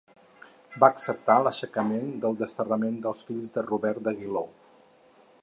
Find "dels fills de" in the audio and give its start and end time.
3.05-3.67